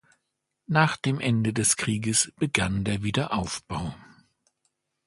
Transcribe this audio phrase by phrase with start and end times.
[0.65, 3.93] Nach dem Ende des Krieges begann der Wiederaufbau.